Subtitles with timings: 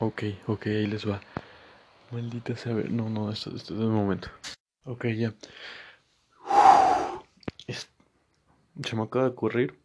[0.00, 1.20] Ok, ok, ahí les va.
[2.10, 2.72] Maldita sea.
[2.72, 4.28] No, no, esto, esto es un momento.
[4.84, 5.34] Ok, ya.
[8.82, 9.78] Se me acaba de ocurrir.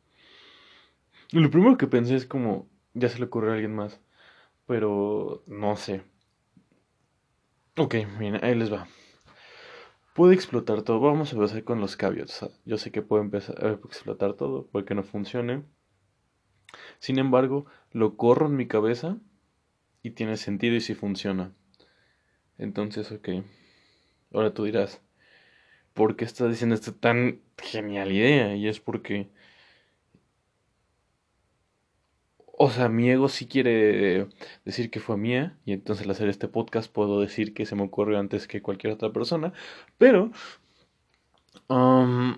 [1.31, 2.67] Lo primero que pensé es como.
[2.93, 3.99] Ya se le ocurrió a alguien más.
[4.65, 6.01] Pero no sé.
[7.77, 8.87] Ok, miren, ahí les va.
[10.15, 10.99] Puede explotar todo.
[10.99, 12.45] Vamos a empezar con los caveats.
[12.65, 15.63] Yo sé que puede empezar a explotar todo, puede que no funcione.
[16.99, 19.17] Sin embargo, lo corro en mi cabeza
[20.03, 21.53] y tiene sentido y si funciona.
[22.57, 23.29] Entonces, ok.
[24.33, 25.01] Ahora tú dirás,
[25.93, 28.55] ¿por qué estás diciendo esta tan genial idea?
[28.55, 29.29] Y es porque...
[32.61, 34.27] O sea, mi ego sí quiere
[34.65, 37.83] decir que fue mía y entonces al hacer este podcast puedo decir que se me
[37.83, 39.53] ocurrió antes que cualquier otra persona,
[39.97, 40.31] pero
[41.69, 42.37] um,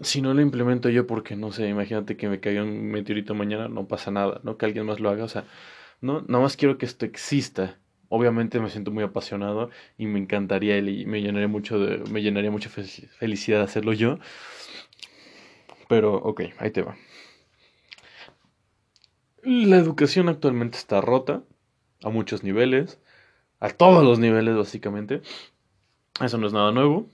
[0.00, 3.68] si no lo implemento yo porque no sé, imagínate que me caiga un meteorito mañana,
[3.68, 5.44] no pasa nada, no que alguien más lo haga, o sea,
[6.00, 7.78] no, nada más quiero que esto exista.
[8.08, 12.50] Obviamente me siento muy apasionado y me encantaría y me llenaría mucho de, me llenaría
[12.50, 14.18] mucha felicidad hacerlo yo.
[15.88, 16.96] Pero, ok, ahí te va.
[19.42, 21.42] La educación actualmente está rota
[22.02, 23.00] a muchos niveles,
[23.60, 25.22] a todos los niveles básicamente.
[26.20, 27.08] Eso no es nada nuevo.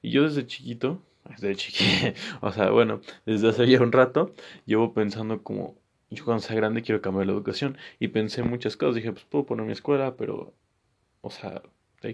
[0.00, 4.34] Y yo desde chiquito, desde chiquito, o sea, bueno, desde hace ya un rato,
[4.66, 5.76] llevo pensando como
[6.12, 7.76] yo cuando sea grande quiero cambiar la educación.
[7.98, 8.96] Y pensé muchas cosas.
[8.96, 10.54] Dije, pues puedo poner mi escuela, pero,
[11.22, 11.62] o sea,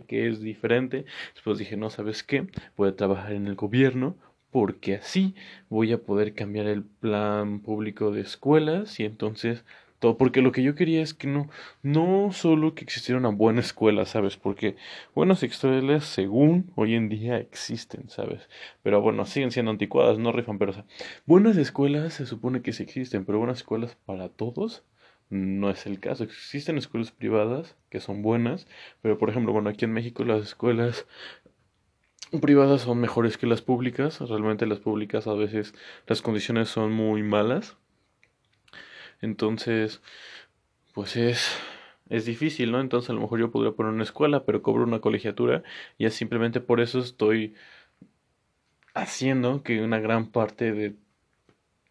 [0.07, 1.05] que es diferente.
[1.35, 2.47] Después dije, no, ¿sabes qué?
[2.77, 4.17] Voy a trabajar en el gobierno
[4.51, 5.35] porque así
[5.69, 9.65] voy a poder cambiar el plan público de escuelas y entonces
[9.99, 11.49] todo, porque lo que yo quería es que no,
[11.83, 14.37] no solo que existiera una buena escuela, ¿sabes?
[14.37, 14.77] Porque
[15.15, 18.49] buenas escuelas, según hoy en día, existen, ¿sabes?
[18.83, 20.85] Pero bueno, siguen siendo anticuadas, no rifan, pero o
[21.27, 24.85] buenas escuelas se supone que sí existen, pero buenas escuelas para todos
[25.31, 26.25] no es el caso.
[26.25, 28.67] Existen escuelas privadas que son buenas,
[29.03, 31.07] pero por ejemplo, bueno, aquí en México las escuelas
[32.41, 34.21] privadas son mejores que las públicas.
[34.21, 35.75] Realmente las públicas a veces
[36.07, 37.77] las condiciones son muy malas.
[39.21, 40.03] Entonces,
[40.95, 41.51] pues es,
[42.09, 42.81] es difícil, ¿no?
[42.81, 45.63] Entonces a lo mejor yo podría poner una escuela, pero cobro una colegiatura
[45.99, 47.55] y es simplemente por eso estoy
[48.95, 50.97] haciendo que una gran parte de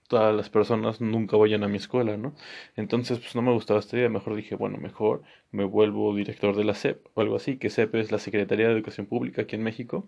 [0.07, 2.33] todas las personas nunca vayan a mi escuela, ¿no?
[2.75, 6.63] Entonces, pues no me gustaba esta idea, mejor dije, bueno, mejor me vuelvo director de
[6.63, 9.63] la SEP o algo así, que SEP es la Secretaría de Educación Pública aquí en
[9.63, 10.07] México.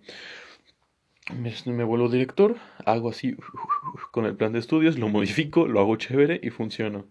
[1.37, 3.35] Me, vuelvo director, hago así
[4.11, 7.05] con el plan de estudios, lo modifico, lo hago chévere y funciona.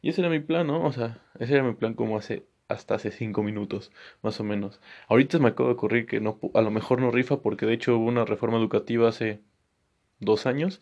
[0.00, 0.84] Y ese era mi plan, ¿no?
[0.84, 4.80] O sea, ese era mi plan como hace hasta hace cinco minutos, más o menos.
[5.08, 7.96] Ahorita me acabo de ocurrir que no, a lo mejor no rifa porque de hecho
[7.96, 9.42] hubo una reforma educativa hace
[10.18, 10.80] dos años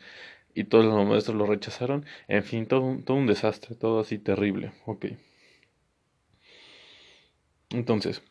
[0.54, 2.06] y todos los maestros lo rechazaron.
[2.28, 4.72] En fin, todo todo un desastre, todo así terrible.
[4.86, 5.06] Ok.
[7.70, 8.22] Entonces,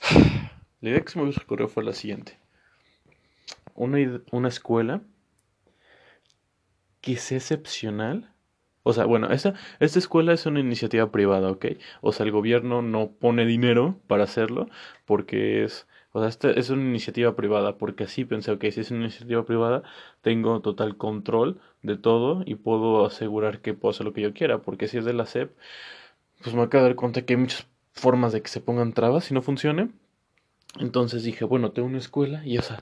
[0.80, 2.38] la idea que se me ocurrió fue la siguiente.
[3.76, 5.02] Una, una escuela
[7.00, 8.32] que sea excepcional.
[8.82, 11.66] O sea, bueno, esta, esta escuela es una iniciativa privada, ¿ok?
[12.00, 14.68] O sea, el gobierno no pone dinero para hacerlo
[15.06, 18.90] porque es o sea, esta es una iniciativa privada, porque así pensé, ok, si es
[18.90, 19.82] una iniciativa privada,
[20.22, 24.62] tengo total control de todo y puedo asegurar que puedo hacer lo que yo quiera,
[24.62, 25.54] porque si es de la SEP,
[26.42, 29.30] pues me acabo de dar cuenta que hay muchas formas de que se pongan trabas
[29.30, 29.90] y no funcione.
[30.78, 32.78] Entonces dije, bueno, tengo una escuela y esa,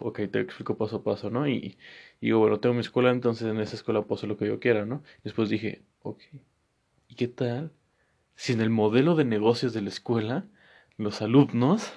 [0.00, 1.48] ok, te explico paso a paso, ¿no?
[1.48, 1.78] Y,
[2.20, 4.60] y digo, bueno, tengo mi escuela, entonces en esa escuela puedo hacer lo que yo
[4.60, 5.02] quiera, ¿no?
[5.24, 6.20] Después dije, ok,
[7.08, 7.72] ¿y qué tal
[8.36, 10.46] si en el modelo de negocios de la escuela
[10.96, 11.92] los alumnos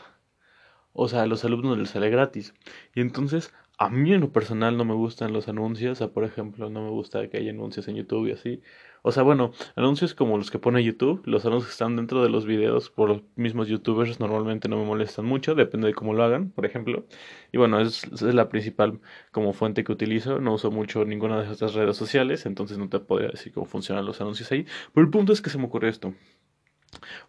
[0.94, 2.53] o sea, a los alumnos les sale gratis.
[2.95, 6.24] Y entonces, a mí en lo personal no me gustan los anuncios, o sea, por
[6.24, 8.62] ejemplo, no me gusta que haya anuncios en YouTube y así.
[9.02, 12.30] O sea, bueno, anuncios como los que pone YouTube, los anuncios que están dentro de
[12.30, 16.24] los videos por los mismos youtubers normalmente no me molestan mucho, depende de cómo lo
[16.24, 17.08] hagan, por ejemplo.
[17.52, 19.00] Y bueno, es, la principal
[19.31, 23.00] como fuente que utilizo, no uso mucho ninguna de estas redes sociales, entonces no te
[23.00, 24.68] podría decir cómo funcionan los anuncios ahí.
[24.94, 26.13] Pero el punto es que se me ocurre esto.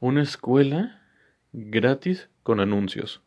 [0.01, 1.01] Una escuela
[1.55, 3.23] gratis con anuncios.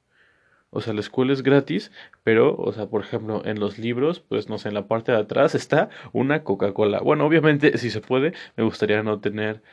[0.76, 1.92] O sea, la escuela es gratis,
[2.24, 5.20] pero, o sea, por ejemplo, en los libros, pues no sé, en la parte de
[5.20, 7.00] atrás está una Coca-Cola.
[7.00, 9.64] Bueno, obviamente, si se puede, me gustaría no tener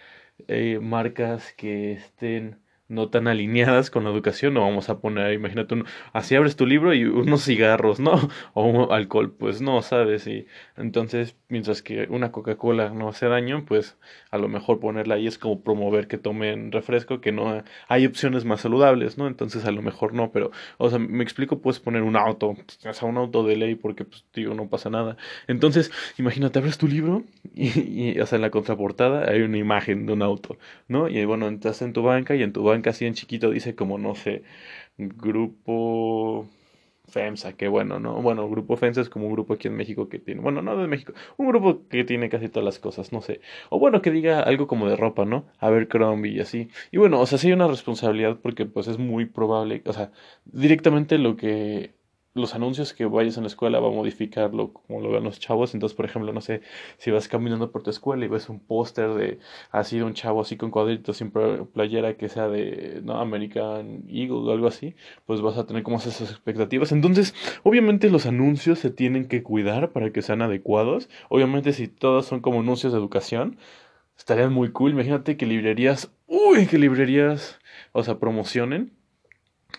[0.49, 2.62] eh, marcas que estén
[2.93, 6.95] no tan alineadas con la educación, no vamos a poner, imagínate, así abres tu libro
[6.95, 8.13] y unos cigarros, ¿no?
[8.55, 10.27] O alcohol, pues no, ¿sabes?
[10.27, 10.47] Y
[10.77, 13.97] entonces, mientras que una Coca-Cola no hace daño, pues
[14.31, 18.45] a lo mejor ponerla ahí es como promover que tomen refresco, que no hay opciones
[18.45, 19.27] más saludables, ¿no?
[19.27, 22.93] Entonces a lo mejor no, pero, o sea, me explico, puedes poner un auto, o
[22.93, 25.17] sea, un auto de ley porque, pues, digo, no pasa nada.
[25.49, 27.25] Entonces, imagínate, abres tu libro
[27.55, 31.09] y, y o sea, en la contraportada hay una imagen de un auto, ¿no?
[31.09, 33.99] Y bueno, entras en tu banca y en tu banca así en chiquito dice como,
[33.99, 34.43] no sé,
[34.99, 36.49] grupo
[37.09, 38.23] FEMSA, que bueno, ¿no?
[38.23, 40.87] Bueno, Grupo FEMSA es como un grupo aquí en México que tiene, bueno, no de
[40.87, 43.41] México, un grupo que tiene casi todas las cosas, no sé.
[43.71, 45.47] O bueno, que diga algo como de ropa, ¿no?
[45.59, 46.69] A ver, Crombie y así.
[46.91, 50.13] Y bueno, o sea, sí hay una responsabilidad porque pues es muy probable, o sea,
[50.45, 51.95] directamente lo que
[52.35, 55.75] los anuncios que vayas en la escuela va a modificarlo como lo ven los chavos.
[55.75, 56.63] Entonces, por ejemplo, no sé,
[56.97, 59.39] si vas caminando por tu escuela y ves un póster de
[59.71, 64.49] así de un chavo así con cuadritos sin playera que sea de no American Eagle
[64.49, 64.95] o algo así,
[65.27, 66.93] pues vas a tener como esas expectativas.
[66.93, 67.35] Entonces,
[67.65, 71.09] obviamente los anuncios se tienen que cuidar para que sean adecuados.
[71.29, 73.59] Obviamente si todos son como anuncios de educación,
[74.17, 74.93] estarían muy cool.
[74.93, 77.59] Imagínate que librerías, uy, que librerías,
[77.93, 78.93] o sea, promocionen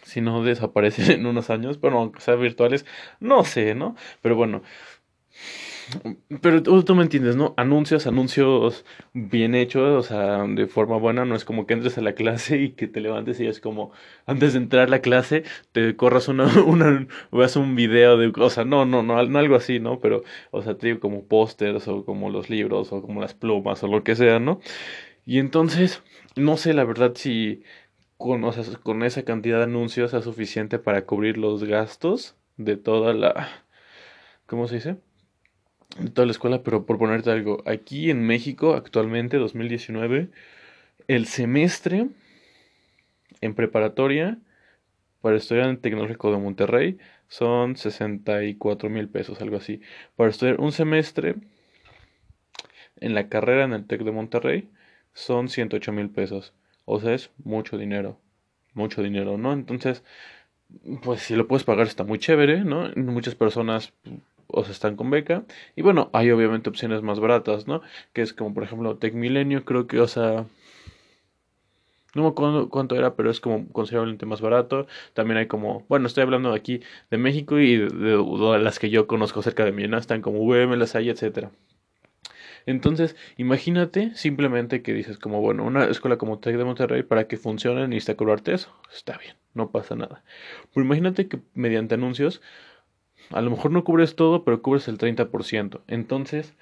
[0.03, 2.85] si no desaparecen en unos años, bueno, aunque sean virtuales,
[3.19, 3.95] no sé, ¿no?
[4.21, 4.61] Pero bueno,
[6.41, 7.53] pero tú, me entiendes, ¿no?
[7.57, 12.01] Anuncios, anuncios bien hechos, o sea, de forma buena, no es como que entres a
[12.01, 13.91] la clase y que te levantes y es como,
[14.25, 18.49] antes de entrar a la clase, te corras una, una, veas un video de, o
[18.49, 19.99] sea, no, no, no, no algo así, ¿no?
[19.99, 23.83] Pero, o sea, te digo como pósters o como los libros o como las plumas
[23.83, 24.59] o lo que sea, ¿no?
[25.25, 26.03] Y entonces,
[26.35, 27.63] no sé la verdad si
[28.23, 28.49] con,
[28.83, 33.49] con esa cantidad de anuncios sea suficiente para cubrir los gastos de toda la...
[34.45, 34.95] ¿Cómo se dice?
[35.99, 40.29] De toda la escuela, pero por ponerte algo, aquí en México actualmente, 2019,
[41.07, 42.07] el semestre
[43.41, 44.37] en preparatoria
[45.21, 46.97] para estudiar en el Tecnológico de Monterrey
[47.27, 49.81] son 64 mil pesos, algo así.
[50.15, 51.35] Para estudiar un semestre
[53.01, 54.69] en la carrera en el TEC de Monterrey
[55.13, 56.53] son 108 mil pesos.
[56.85, 58.19] O sea, es mucho dinero,
[58.73, 59.53] mucho dinero, ¿no?
[59.53, 60.03] Entonces,
[61.03, 62.89] pues si lo puedes pagar está muy chévere, ¿no?
[62.95, 63.93] Muchas personas
[64.47, 65.43] o sea, están con beca.
[65.75, 67.81] Y bueno, hay obviamente opciones más baratas, ¿no?
[68.13, 70.45] Que es como, por ejemplo, Tech Milenio, creo que, o sea...
[72.15, 74.85] No me acuerdo cuánto era, pero es como considerablemente más barato.
[75.15, 79.07] También hay como, bueno, estoy hablando de aquí de México y de, las que yo
[79.07, 79.97] conozco cerca de mí, ¿no?
[79.97, 81.49] Están como VM, Las Hay, etcétera.
[82.65, 87.37] Entonces, imagínate simplemente que dices como, bueno, una escuela como Tec de Monterrey, para que
[87.37, 88.73] funcione necesita cobrarte eso.
[88.93, 90.23] Está bien, no pasa nada.
[90.73, 92.41] Pero imagínate que mediante anuncios,
[93.31, 95.81] a lo mejor no cubres todo, pero cubres el 30%.
[95.87, 96.53] Entonces,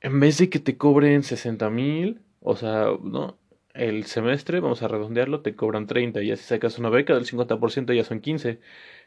[0.00, 3.36] en vez de que te cobren 60 mil, o sea, ¿no?
[3.76, 7.92] El semestre, vamos a redondearlo, te cobran 30 y si sacas una beca del 50%
[7.94, 8.58] ya son 15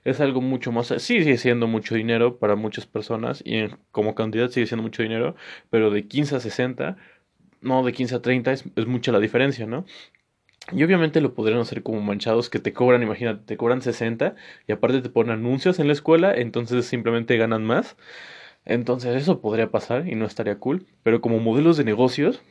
[0.04, 4.50] es algo mucho más, sí sigue siendo mucho dinero para muchas personas y como cantidad
[4.50, 5.36] sigue siendo mucho dinero,
[5.70, 6.98] pero de 15 a 60,
[7.62, 9.86] no, de 15 a 30 es, es mucha la diferencia, ¿no?
[10.72, 14.36] Y obviamente lo podrían hacer como manchados que te cobran, imagínate, te cobran 60
[14.68, 17.98] y aparte te ponen anuncios en la escuela, entonces simplemente ganan más.
[18.66, 22.44] Entonces eso podría pasar y no estaría cool, pero como modelos de negocios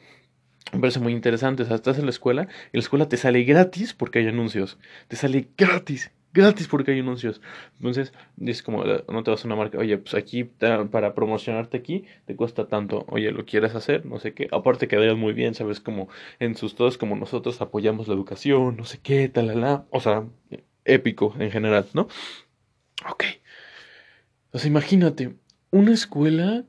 [0.72, 1.62] me parece muy interesante.
[1.62, 4.78] O sea, estás en la escuela y la escuela te sale gratis porque hay anuncios.
[5.08, 7.40] Te sale gratis gratis porque hay anuncios.
[7.76, 11.76] Entonces, es como, eh, no te vas a una marca, oye, pues aquí para promocionarte
[11.76, 14.06] aquí te cuesta tanto, oye, ¿lo quieres hacer?
[14.06, 14.48] No sé qué.
[14.52, 15.80] Aparte quedarías muy bien, ¿sabes?
[15.80, 19.48] Como en sus todos, como nosotros apoyamos la educación, no sé qué, tal,
[19.90, 20.24] O sea,
[20.84, 22.08] épico en general, ¿no?
[23.10, 23.24] Ok.
[24.52, 25.34] O sea, imagínate,
[25.70, 26.64] una escuela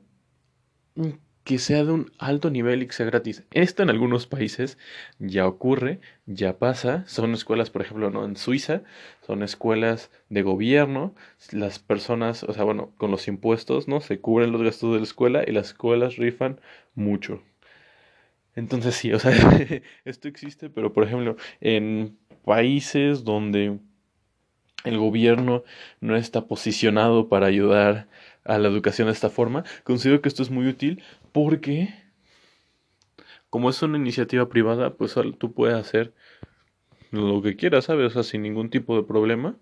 [1.44, 3.44] que sea de un alto nivel y que sea gratis.
[3.50, 4.78] Esto en algunos países
[5.18, 7.04] ya ocurre, ya pasa.
[7.06, 8.24] Son escuelas, por ejemplo, ¿no?
[8.24, 8.82] en Suiza,
[9.26, 11.14] son escuelas de gobierno.
[11.50, 14.00] Las personas, o sea, bueno, con los impuestos, ¿no?
[14.00, 16.60] Se cubren los gastos de la escuela y las escuelas rifan
[16.94, 17.42] mucho.
[18.54, 19.32] Entonces sí, o sea,
[20.04, 23.78] esto existe, pero por ejemplo, en países donde
[24.84, 25.62] el gobierno
[26.00, 28.08] no está posicionado para ayudar
[28.44, 31.94] a la educación de esta forma, considero que esto es muy útil porque
[33.50, 36.14] como es una iniciativa privada, pues tú puedes hacer
[37.10, 38.06] lo que quieras, ¿sabes?
[38.06, 39.56] O sea, sin ningún tipo de problema.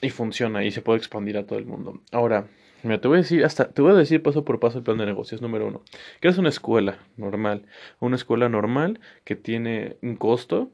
[0.00, 2.02] Y funciona y se puede expandir a todo el mundo.
[2.12, 2.48] Ahora,
[2.82, 4.98] mira, te voy a decir hasta, te voy a decir paso por paso el plan
[4.98, 5.42] de negocios.
[5.42, 5.82] Número uno,
[6.20, 7.66] que es una escuela normal.
[7.98, 10.70] Una escuela normal que tiene un costo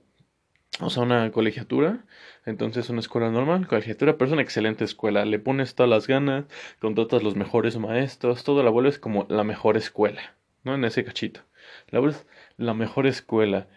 [0.86, 2.04] o sea, una colegiatura.
[2.46, 5.24] Entonces, una escuela normal, colegiatura, pero es una excelente escuela.
[5.24, 6.46] Le pones todas las ganas,
[6.80, 10.74] contratas los mejores maestros, todo la vuelves como la mejor escuela, ¿no?
[10.74, 11.40] En ese cachito.
[11.88, 13.68] La vuelves la mejor escuela.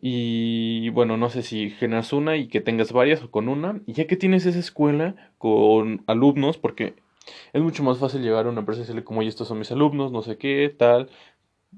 [0.00, 3.80] Y bueno, no sé si generas una y que tengas varias o con una.
[3.86, 6.94] Y ya que tienes esa escuela con alumnos, porque
[7.52, 9.70] es mucho más fácil llegar a una empresa y decirle como, oye, estos son mis
[9.72, 11.10] alumnos, no sé qué, tal.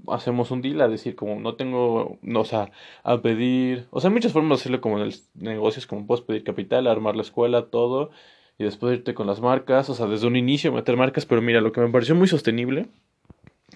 [0.08, 2.70] Hacemos un deal a decir como, no tengo, no, o sea,
[3.02, 6.44] a pedir, o sea, muchas formas de hacerlo como en el negocios, como puedes pedir
[6.44, 8.10] capital, armar la escuela, todo,
[8.58, 11.60] y después irte con las marcas, o sea, desde un inicio meter marcas, pero mira,
[11.60, 12.86] lo que me pareció muy sostenible,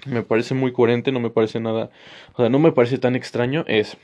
[0.06, 1.90] me parece muy coherente, no me parece nada,
[2.34, 3.96] o sea, no me parece tan extraño, es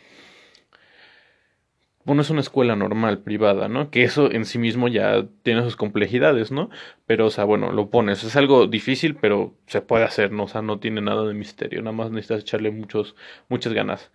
[2.05, 3.91] bueno, es una escuela normal, privada, ¿no?
[3.91, 6.69] Que eso en sí mismo ya tiene sus complejidades, ¿no?
[7.07, 8.25] Pero, o sea, bueno, lo pones.
[8.25, 10.45] Es algo difícil, pero se puede hacer, ¿no?
[10.45, 11.81] O sea, no tiene nada de misterio.
[11.81, 13.15] Nada más necesitas echarle muchos,
[13.49, 14.11] muchas ganas.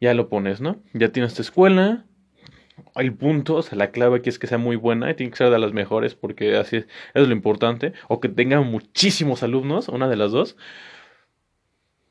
[0.00, 0.82] Ya lo pones, ¿no?
[0.92, 2.04] Ya tienes tu escuela.
[2.94, 5.38] El punto, o sea, la clave aquí es que sea muy buena y tiene que
[5.38, 7.92] ser de las mejores porque así es, es lo importante.
[8.08, 10.56] O que tenga muchísimos alumnos, una de las dos.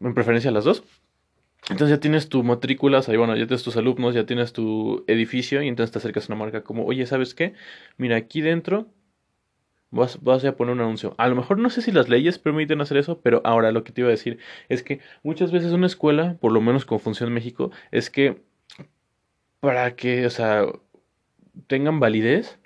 [0.01, 0.83] En preferencia las dos.
[1.69, 5.63] Entonces ya tienes tu matrícula, ahí bueno, ya tienes tus alumnos, ya tienes tu edificio
[5.63, 7.53] y entonces te acercas a una marca como, oye, ¿sabes qué?
[7.97, 8.87] Mira, aquí dentro
[9.89, 11.15] vas, vas a poner un anuncio.
[11.17, 13.91] A lo mejor no sé si las leyes permiten hacer eso, pero ahora lo que
[13.91, 14.37] te iba a decir
[14.69, 18.43] es que muchas veces una escuela, por lo menos como funciona en México, es que
[19.59, 20.67] para que, o sea,
[21.67, 22.59] tengan validez,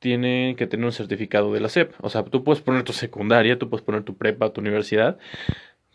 [0.00, 1.94] tienen que tener un certificado de la SEP.
[2.00, 5.18] O sea, tú puedes poner tu secundaria, tú puedes poner tu prepa, tu universidad,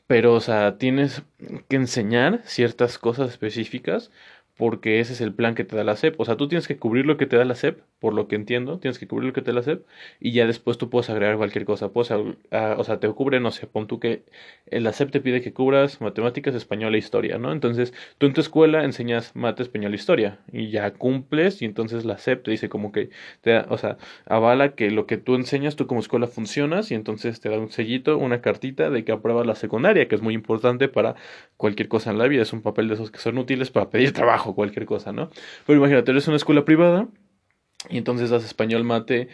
[0.08, 1.24] pero, o sea, tienes
[1.68, 4.12] que enseñar ciertas cosas específicas
[4.58, 6.20] porque ese es el plan que te da la SEP.
[6.20, 8.36] O sea, tú tienes que cubrir lo que te da la SEP, por lo que
[8.36, 9.86] entiendo, tienes que cubrir lo que te da la SEP
[10.20, 11.90] y ya después tú puedes agregar cualquier cosa.
[11.90, 14.24] Puedes, o sea, te cubre, no sé, pon tú que
[14.68, 17.52] la SEP te pide que cubras matemáticas, español e historia, ¿no?
[17.52, 22.06] Entonces, tú en tu escuela enseñas mate, español e historia y ya cumples y entonces
[22.06, 23.10] la SEP te dice como que,
[23.42, 26.96] te da, o sea, avala que lo que tú enseñas, tú como escuela funcionas y
[26.96, 30.34] entonces te da un sellito, una cartita de que apruebas la secundaria, que es muy
[30.34, 31.16] importante para
[31.58, 32.42] cualquier cosa en la vida.
[32.44, 35.30] Es un papel de esos que son útiles para pedir trabajo cualquier cosa, ¿no?
[35.66, 37.08] Pero imagínate, eres una escuela privada
[37.90, 39.30] y entonces das español, mate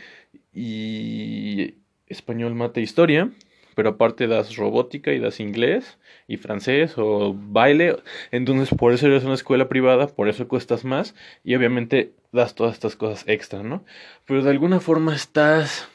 [0.53, 1.75] y
[2.07, 3.31] español, mate, historia,
[3.75, 7.97] pero aparte das robótica y das inglés y francés o baile,
[8.31, 12.73] entonces por eso eres una escuela privada, por eso cuestas más y obviamente das todas
[12.73, 13.83] estas cosas extra, ¿no?
[14.25, 15.87] Pero de alguna forma estás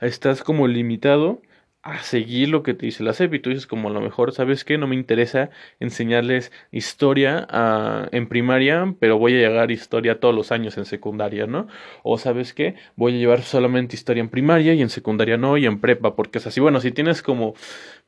[0.00, 1.40] estás como limitado
[1.84, 4.32] a seguir lo que te dice la SEP y tú dices como a lo mejor,
[4.32, 4.78] ¿sabes qué?
[4.78, 5.50] No me interesa
[5.80, 11.46] enseñarles historia ah, en primaria, pero voy a llegar historia todos los años en secundaria,
[11.46, 11.68] ¿no?
[12.02, 12.76] O ¿sabes qué?
[12.96, 16.38] Voy a llevar solamente historia en primaria y en secundaria no y en prepa, porque
[16.38, 17.54] es así, bueno, si tienes como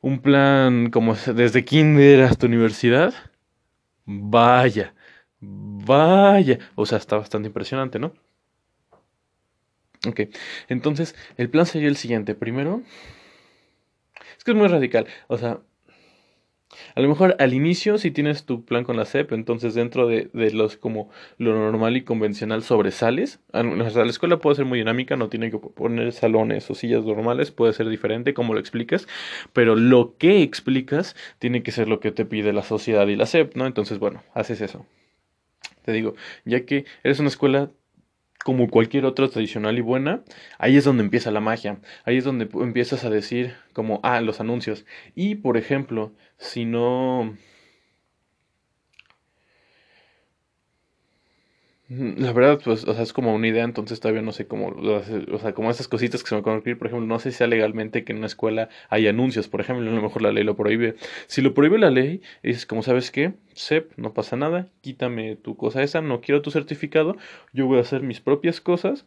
[0.01, 3.13] un plan como desde kinder hasta universidad,
[4.05, 4.95] vaya,
[5.39, 8.13] vaya, o sea, está bastante impresionante, ¿no?
[10.07, 10.21] Ok,
[10.67, 12.81] entonces el plan sería el siguiente, primero
[14.51, 15.07] es muy radical.
[15.27, 15.59] O sea,
[16.95, 20.29] a lo mejor al inicio si tienes tu plan con la SEP, entonces dentro de,
[20.33, 23.39] los como lo normal y convencional sobresales.
[23.53, 27.73] La escuela puede ser muy dinámica, no tiene que poner salones o sillas normales, puede
[27.73, 29.07] ser diferente como lo explicas,
[29.53, 33.25] pero lo que explicas tiene que ser lo que te pide la sociedad y la
[33.25, 33.65] SEP, ¿no?
[33.65, 34.85] Entonces, bueno, haces eso.
[35.83, 37.71] Te digo, ya que eres una escuela
[38.47, 40.23] como cualquier otra tradicional y buena,
[40.57, 41.81] ahí es donde empieza la magia.
[42.05, 44.85] Ahí es donde empiezas a decir como, ah, los anuncios.
[45.15, 47.35] Y, por ejemplo, si no
[51.89, 55.39] La verdad, pues, o sea, es como una idea, entonces todavía no sé cómo, o
[55.39, 57.47] sea, como esas cositas que se me acaban de por ejemplo, no sé si sea
[57.47, 60.57] legalmente que en una escuela hay anuncios, por ejemplo, a lo mejor la ley lo
[60.57, 60.95] prohíbe.
[61.27, 65.55] Si lo prohíbe la ley, dices, como sabes qué, SEP, no pasa nada, quítame tu
[65.55, 67.15] cosa esa, no quiero tu certificado,
[67.53, 69.05] yo voy a hacer mis propias cosas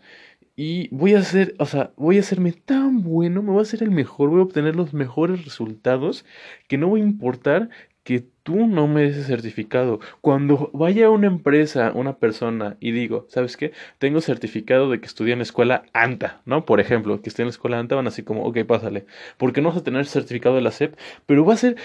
[0.56, 3.82] y voy a hacer, o sea, voy a hacerme tan bueno, me voy a hacer
[3.82, 6.25] el mejor, voy a obtener los mejores resultados,
[6.66, 7.68] que no voy a importar
[8.04, 10.00] que tú no me des certificado.
[10.21, 13.73] Cuando vaya a una empresa, una persona, y digo, ¿sabes qué?
[13.99, 16.64] Tengo certificado de que estudié en la escuela ANTA, ¿no?
[16.64, 19.07] Por ejemplo, que estoy en la escuela ANTA, van así como, ok, pásale.
[19.37, 21.76] Porque no vas a tener certificado de la SEP, pero va a ser,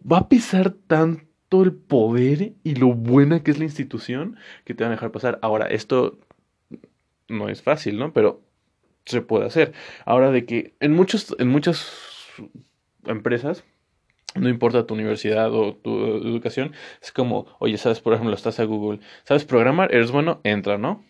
[0.00, 4.84] va a pesar tanto el poder y lo buena que es la institución que te
[4.84, 5.40] van a dejar pasar.
[5.42, 6.18] Ahora, esto
[7.28, 8.12] no es fácil, ¿no?
[8.12, 8.42] Pero
[9.06, 9.72] se puede hacer.
[10.04, 11.92] Ahora de que en muchos, en muchas
[13.06, 13.64] empresas
[14.34, 16.72] no importa tu universidad o tu educación,
[17.02, 19.94] es como, oye, sabes, por ejemplo, estás a Google, ¿sabes programar?
[19.94, 20.40] ¿Eres bueno?
[20.44, 21.04] Entra, ¿no?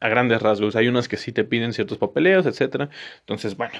[0.00, 2.90] A grandes rasgos, hay unas que sí te piden ciertos papeleos, etcétera.
[3.20, 3.74] Entonces, bueno.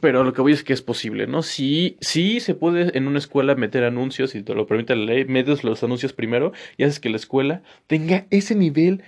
[0.00, 1.42] Pero lo que voy es que es posible, ¿no?
[1.42, 5.24] Sí, sí se puede en una escuela meter anuncios, si te lo permite la ley,
[5.24, 9.02] metes los anuncios primero y haces que la escuela tenga ese nivel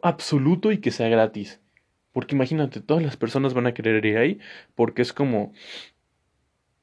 [0.00, 1.60] absoluto y que sea gratis.
[2.12, 4.38] Porque imagínate, todas las personas van a querer ir ahí
[4.74, 5.52] porque es como,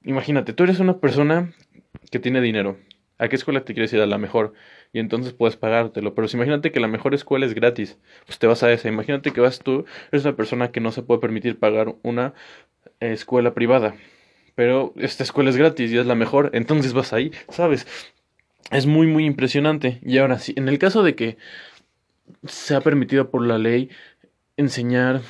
[0.03, 1.53] imagínate, tú eres una persona
[2.11, 2.77] que tiene dinero,
[3.19, 3.99] ¿A qué escuela te quieres ir?
[3.99, 4.53] A la mejor.
[4.93, 6.15] Y entonces puedes pagártelo.
[6.15, 8.87] Pero si imagínate que la mejor escuela es gratis, pues te vas a esa.
[8.87, 12.33] Imagínate que vas tú, eres una persona que no se puede permitir pagar una
[13.01, 13.95] escuela privada.
[14.55, 17.87] Pero esta escuela es gratis y es la mejor, entonces vas ahí, ¿sabes?
[18.71, 19.99] Es muy, muy impresionante.
[20.01, 21.37] Y ahora sí, en el caso de que
[22.47, 23.89] se ha permitido por la ley
[24.55, 25.21] enseñar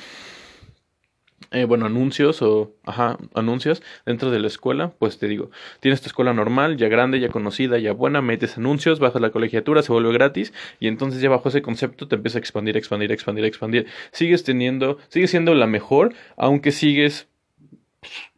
[1.52, 6.06] eh, bueno, anuncios o, ajá, anuncios dentro de la escuela, pues te digo, tienes tu
[6.06, 10.12] escuela normal, ya grande, ya conocida, ya buena, metes anuncios, bajas la colegiatura, se vuelve
[10.12, 13.86] gratis y entonces ya bajo ese concepto te empieza a expandir, expandir, expandir, expandir.
[14.12, 17.28] Sigues teniendo, sigues siendo la mejor, aunque sigues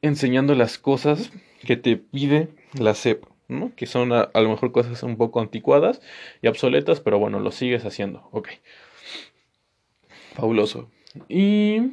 [0.01, 1.33] enseñando las cosas
[1.67, 3.25] que te pide la SEP.
[3.49, 3.73] ¿no?
[3.77, 6.01] que son a, a, lo mejor cosas un poco anticuadas
[6.41, 8.49] y obsoletas, pero bueno, lo sigues haciendo, ok.
[10.35, 10.89] Fabuloso.
[11.29, 11.93] Y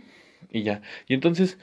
[0.51, 0.81] y ya.
[1.07, 1.57] Y entonces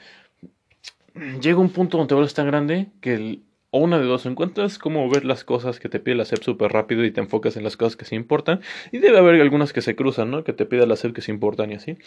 [1.41, 4.77] llega un punto donde te vuelves tan grande que el, o una de dos, encuentras
[4.77, 7.63] cómo ver las cosas que te pide la SEP súper rápido y te enfocas en
[7.63, 8.61] las cosas que se importan.
[8.91, 10.43] Y debe haber algunas que se cruzan, ¿no?
[10.43, 11.97] Que te pida la SEP que se importan y así.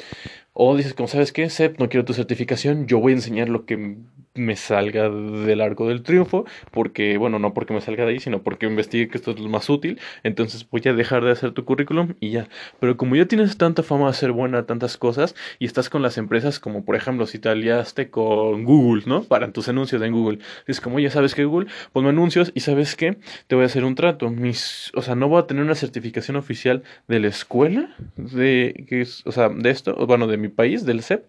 [0.52, 3.66] O dices, como sabes qué, SEP, no quiero tu certificación, yo voy a enseñar lo
[3.66, 3.96] que
[4.34, 8.42] me salga del arco del triunfo, porque, bueno, no porque me salga de ahí, sino
[8.42, 9.98] porque investigue que esto es lo más útil.
[10.22, 12.48] Entonces voy a dejar de hacer tu currículum y ya.
[12.78, 16.16] Pero como ya tienes tanta fama de ser buena, tantas cosas, y estás con las
[16.16, 19.24] empresas como, por ejemplo, si te aliaste con Google, ¿no?
[19.24, 20.38] Para tus anuncios en Google.
[20.66, 23.84] Es como, ya sabes que Google, ponme anuncios y sabes qué, te voy a hacer
[23.84, 24.30] un trato.
[24.30, 29.06] Mis, o sea, no voy a tener una certificación oficial de la escuela, de, que
[29.24, 31.28] o sea, de esto, bueno, de mi país, del CEP,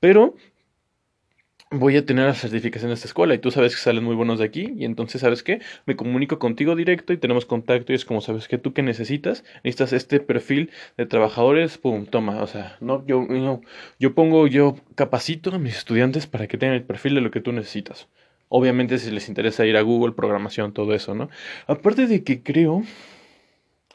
[0.00, 0.34] pero
[1.70, 3.34] voy a tener la certificación de esta escuela.
[3.34, 6.38] Y tú sabes que salen muy buenos de aquí y entonces sabes qué, me comunico
[6.38, 10.20] contigo directo y tenemos contacto y es como sabes que tú que necesitas, necesitas este
[10.20, 13.26] perfil de trabajadores, pum, toma, o sea, no yo
[13.98, 17.40] yo pongo yo capacito a mis estudiantes para que tengan el perfil de lo que
[17.40, 18.08] tú necesitas.
[18.50, 21.30] Obviamente si les interesa ir a Google, programación, todo eso, ¿no?
[21.68, 22.82] Aparte de que creo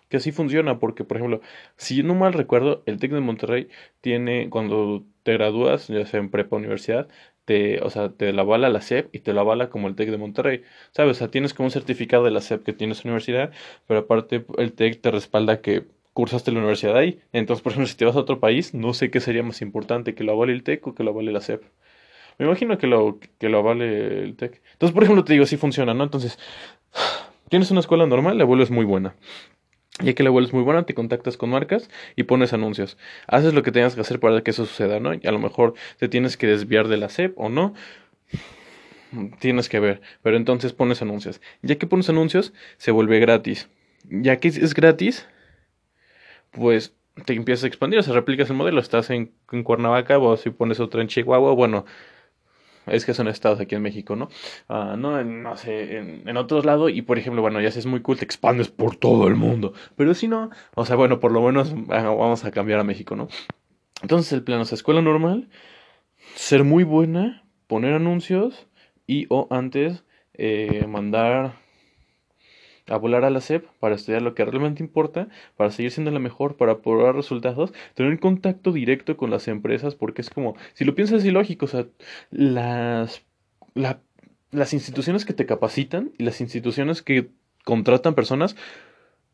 [0.10, 1.42] que así funciona, porque por ejemplo,
[1.78, 3.68] si no mal recuerdo, el TEC de Monterrey
[4.02, 7.08] tiene, cuando te gradúas, ya sea en prepa universidad,
[7.46, 10.10] te, o sea, te la avala la SEP y te la avala como el TEC
[10.12, 11.18] de Monterrey, ¿sabes?
[11.18, 13.52] O sea, tienes como un certificado de la SEP que tienes universidad,
[13.88, 17.20] pero aparte el TEC te respalda que cursaste la universidad ahí.
[17.34, 20.16] Entonces, por ejemplo, si te vas a otro país, no sé qué sería más importante,
[20.16, 21.64] que lo avale el TEC o que lo avale la SEP.
[22.38, 24.62] Me imagino que lo, que lo avale el TEC.
[24.74, 26.04] Entonces, por ejemplo, te digo, así funciona, ¿no?
[26.04, 26.38] Entonces,
[27.50, 29.16] tienes una escuela normal, la vuelves muy buena.
[30.02, 32.98] Ya que la vuelves muy buena, te contactas con marcas y pones anuncios.
[33.28, 35.14] Haces lo que tengas que hacer para que eso suceda, ¿no?
[35.14, 37.74] Y a lo mejor te tienes que desviar de la SEP o no.
[39.40, 40.02] Tienes que ver.
[40.22, 41.40] Pero entonces pones anuncios.
[41.62, 43.70] Ya que pones anuncios, se vuelve gratis.
[44.10, 45.26] Ya que es gratis,
[46.52, 46.94] pues
[47.24, 48.82] te empiezas a expandir, o sea, replicas el modelo.
[48.82, 51.86] Estás en, en Cuernavaca, o si pones otra en Chihuahua, bueno,
[52.88, 54.30] es que son estados aquí en México, ¿no?
[54.70, 57.86] Uh, no, no sé, en, en, otros lados, y por ejemplo, bueno, ya si es
[57.86, 61.32] muy cool, te expandes por todo el mundo, pero si no, o sea, bueno, por
[61.32, 63.28] lo menos vamos a cambiar a México, ¿no?
[64.02, 65.50] Entonces el plan, o sea, escuela normal,
[66.36, 68.68] ser muy buena, poner anuncios
[69.08, 71.54] y o antes eh, mandar
[72.88, 76.20] a volar a la SEP para estudiar lo que realmente importa, para seguir siendo la
[76.20, 80.96] mejor, para probar resultados, tener contacto directo con las empresas, porque es como, si lo
[80.96, 81.88] piensas es ilógico, o sea,
[82.32, 83.24] las,
[84.52, 87.30] las instituciones que te capacitan y las instituciones que
[87.64, 88.56] contratan personas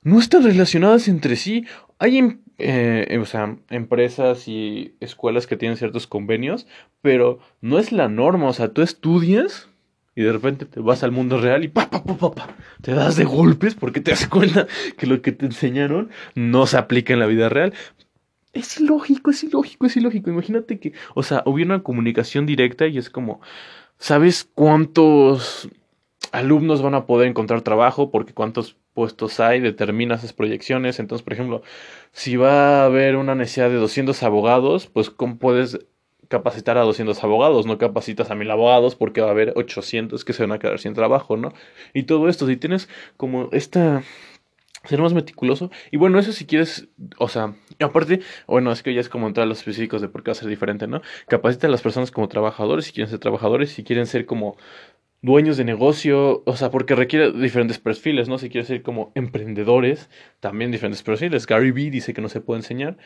[0.04, 1.66] no están relacionadas entre sí.
[2.00, 6.68] Hay em, eh, o sea, empresas y escuelas que tienen ciertos convenios,
[7.02, 9.68] pero no es la norma, o sea, tú estudias
[10.16, 12.94] y de repente te vas al mundo real y pa, pa, pa, pa, pa, te
[12.94, 17.14] das de golpes porque te das cuenta que lo que te enseñaron no se aplica
[17.14, 17.74] en la vida real.
[18.54, 20.30] Es ilógico, es ilógico, es ilógico.
[20.30, 23.40] Imagínate que, o sea, hubiera una comunicación directa y es como,
[23.98, 25.70] ¿sabes cuántos
[26.34, 28.12] alumnos van a poder encontrar trabajo?
[28.12, 31.00] Porque cuántos puestos hay, determina esas proyecciones.
[31.00, 31.62] Entonces, por ejemplo,
[32.12, 35.80] si va a haber una necesidad de 200 abogados, pues ¿cómo puedes
[36.32, 40.34] capacitar a 200 abogados, no capacitas a mil abogados porque va a haber 800 que
[40.34, 41.54] se van a quedar sin trabajo, ¿no?
[41.94, 44.02] Y todo esto, si tienes como esta
[44.86, 45.70] ser más meticuloso.
[45.92, 46.88] Y bueno, eso si quieres,
[47.20, 50.24] o sea, aparte, bueno, es que ya es como entrar a los específicos de por
[50.24, 51.02] qué va a ser diferente, ¿no?
[51.28, 54.58] Capacita a las personas como trabajadores, si quieren ser trabajadores, si quieren ser como
[55.22, 58.40] dueños de negocio, o sea, porque requiere diferentes perfiles, ¿no?
[58.40, 61.46] Si quieres ser como emprendedores, también diferentes perfiles.
[61.46, 62.98] Gary Vee dice que no se puede enseñar.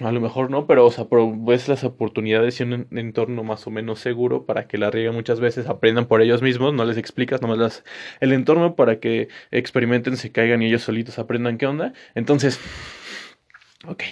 [0.00, 3.70] A lo mejor no, pero, o sea, ves las oportunidades y un entorno más o
[3.70, 7.42] menos seguro para que la rieguen muchas veces, aprendan por ellos mismos, no les explicas,
[7.42, 7.84] nomás
[8.20, 11.92] el entorno para que experimenten, se caigan y ellos solitos aprendan qué onda.
[12.14, 12.60] Entonces,
[13.86, 14.02] ok.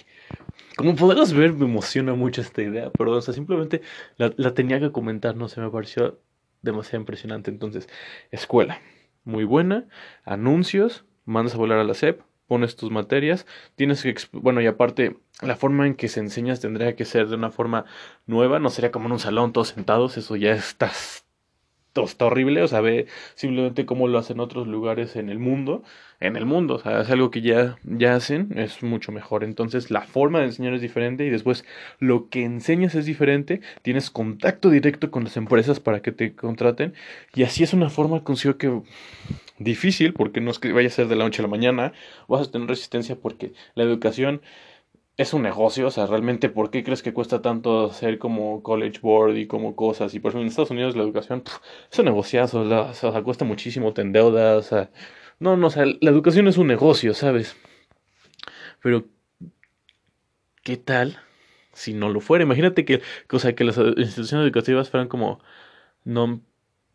[0.76, 3.80] Como podrás ver, me emociona mucho esta idea, pero, o sea, simplemente
[4.18, 6.20] la, la tenía que comentar, no se me pareció
[6.62, 7.50] demasiado impresionante.
[7.50, 7.88] Entonces,
[8.30, 8.80] escuela.
[9.24, 9.88] muy buena,
[10.24, 15.18] anuncios, mandas a volar a la SEP, pones tus materias, tienes que, bueno, y aparte,
[15.42, 17.84] la forma en que se enseñas tendría que ser de una forma
[18.26, 20.90] nueva, no sería como en un salón todos sentados, eso ya está,
[22.04, 25.82] está horrible, o sea, ve simplemente cómo lo hacen otros lugares en el mundo,
[26.20, 29.44] en el mundo, o sea, es algo que ya, ya hacen, es mucho mejor.
[29.44, 31.64] Entonces, la forma de enseñar es diferente y después
[31.98, 36.94] lo que enseñas es diferente, tienes contacto directo con las empresas para que te contraten
[37.34, 38.82] y así es una forma, consigo que
[39.58, 41.92] difícil, porque no es que vaya a ser de la noche a la mañana,
[42.28, 44.42] vas a tener resistencia porque la educación
[45.16, 49.00] es un negocio, o sea, realmente, ¿por qué crees que cuesta tanto hacer como college
[49.00, 50.14] board y como cosas?
[50.14, 51.42] Y por ejemplo, en Estados Unidos la educación
[51.90, 54.90] es un negociazo, o sea, cuesta muchísimo, te endeudas, o sea,
[55.38, 57.56] no, no, o sea, la educación es un negocio, ¿sabes?
[58.82, 59.06] Pero,
[60.62, 61.18] ¿qué tal
[61.72, 62.44] si no lo fuera?
[62.44, 63.02] Imagínate que,
[63.32, 65.40] o sea, que las instituciones educativas fueran como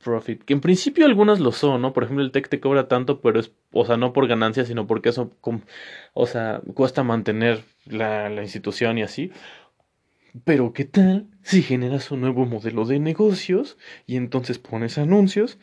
[0.03, 1.93] profit, que en principio algunas lo son, ¿no?
[1.93, 4.87] Por ejemplo, el TEC te cobra tanto, pero es, o sea, no por ganancia, sino
[4.87, 5.31] porque eso,
[6.13, 9.31] o sea, cuesta mantener la, la institución y así.
[10.45, 15.59] Pero ¿qué tal si generas un nuevo modelo de negocios y entonces pones anuncios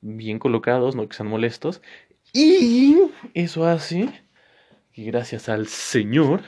[0.00, 1.82] bien colocados, no que sean molestos,
[2.32, 2.96] y
[3.34, 4.08] eso hace
[4.92, 6.42] que gracias al Señor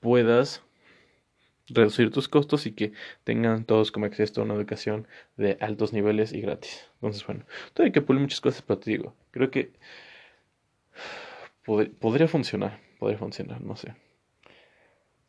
[0.00, 0.62] puedas
[1.68, 2.92] reducir tus costos y que
[3.24, 6.86] tengan todos como acceso a una educación de altos niveles y gratis.
[6.94, 9.72] Entonces, bueno, todavía hay que pulir muchas cosas, pero te digo, creo que
[12.00, 13.94] podría funcionar, podría funcionar, no sé.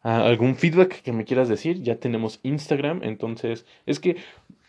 [0.01, 1.81] Ah, ¿Algún feedback que me quieras decir?
[1.81, 4.15] Ya tenemos Instagram, entonces es que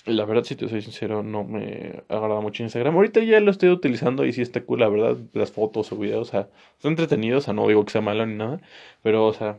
[0.07, 2.95] la verdad, si te soy sincero, no me agrada mucho Instagram.
[2.97, 6.29] Ahorita ya lo estoy utilizando y sí está cool, la verdad, las fotos o videos,
[6.29, 8.61] o sea, son entretenidos, o sea, no digo que sea malo ni nada,
[9.03, 9.59] pero, o sea,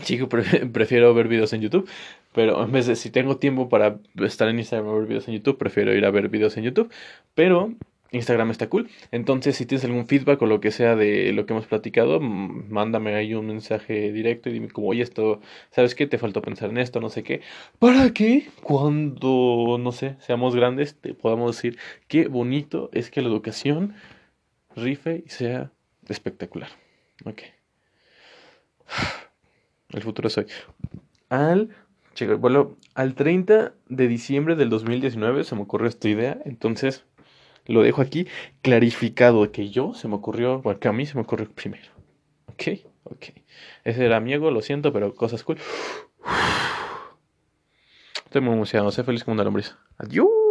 [0.00, 0.28] Chico,
[0.72, 1.88] prefiero ver videos en YouTube,
[2.32, 5.34] pero en vez de si tengo tiempo para estar en Instagram o ver videos en
[5.34, 6.90] YouTube, prefiero ir a ver videos en YouTube,
[7.34, 7.74] pero
[8.12, 8.88] Instagram está cool.
[9.10, 13.14] Entonces, si tienes algún feedback o lo que sea de lo que hemos platicado, mándame
[13.14, 16.06] ahí un mensaje directo y dime como, oye, esto, ¿sabes qué?
[16.06, 17.40] Te faltó pensar en esto, no sé qué.
[17.78, 21.78] Para que cuando, no sé, seamos grandes, te podamos decir
[22.08, 23.94] qué bonito es que la educación
[24.76, 25.72] rife y sea
[26.08, 26.70] espectacular.
[27.24, 27.42] Ok.
[29.92, 30.46] El futuro soy.
[31.28, 31.70] Al,
[32.14, 37.04] chico, bueno, al 30 de diciembre del 2019 se me ocurrió esta idea, entonces
[37.66, 38.26] lo dejo aquí
[38.60, 41.90] clarificado que yo se me ocurrió, porque a mí se me ocurrió primero.
[42.46, 43.26] Ok, ok.
[43.84, 45.58] Ese era mi ego, lo siento, pero cosas cool.
[48.24, 49.76] Estoy muy emocionado, sé feliz como una lombriz.
[49.98, 50.41] Adiós.